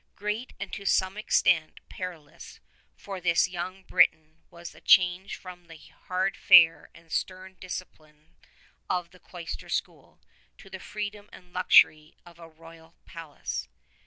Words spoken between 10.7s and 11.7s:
the freedom and